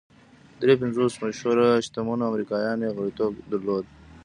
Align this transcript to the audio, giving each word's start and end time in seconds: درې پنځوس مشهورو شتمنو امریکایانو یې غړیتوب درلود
درې 0.61 0.73
پنځوس 0.81 1.13
مشهورو 1.23 1.67
شتمنو 1.85 2.29
امریکایانو 2.31 2.83
یې 2.85 2.95
غړیتوب 2.97 3.33
درلود 3.51 3.85